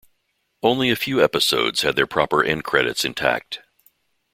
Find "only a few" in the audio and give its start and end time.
0.63-1.23